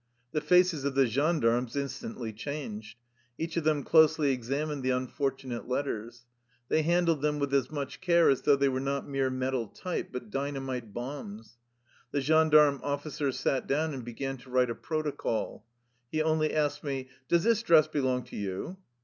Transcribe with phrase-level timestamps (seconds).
[0.31, 2.97] The faces of the gendarmes instantly changed.
[3.37, 6.25] Each of them closely examined the unfortunate let* ters.
[6.69, 10.09] They handled them with as much care as though they were not mere metal type,
[10.11, 11.59] but dyna mite bombs.
[12.09, 15.61] The gendarme of&cer sat down and began to write a protocol.^
[16.11, 18.77] He only asked me:" Does this dress belong to you?